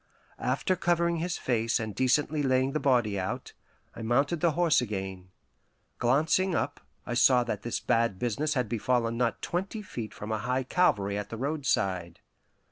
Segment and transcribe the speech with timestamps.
[0.39, 3.53] After covering his face and decently laying the body out,
[3.95, 5.29] I mounted the horse again.
[5.99, 10.39] Glancing up, I saw that this bad business had befallen not twenty feet from a
[10.39, 12.19] high Calvary at the roadside.